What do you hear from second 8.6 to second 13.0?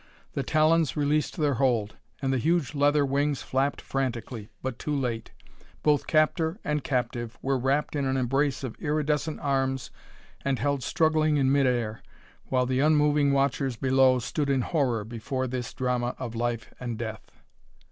of iridescent arms and held struggling in mid air, while the